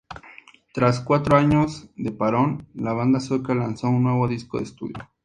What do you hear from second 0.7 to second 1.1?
Tras